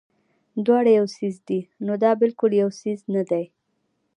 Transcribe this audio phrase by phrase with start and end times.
[0.65, 3.43] دواړه يو څيز دے نو دا بالکل يو څيز نۀ دے